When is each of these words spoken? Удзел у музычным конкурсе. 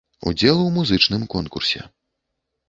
Удзел 0.29 0.57
у 0.63 0.71
музычным 0.77 1.27
конкурсе. 1.35 1.85